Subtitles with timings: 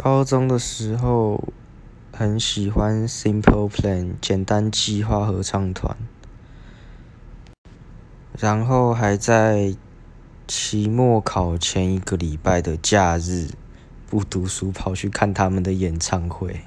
[0.00, 1.42] 高中的时候
[2.12, 5.96] 很喜欢 simple plan 简单计划合唱团。
[8.38, 9.74] 然后还在
[10.46, 13.48] 期末考前一个礼拜的假日
[14.06, 16.60] 不读书跑去看他们的演唱会。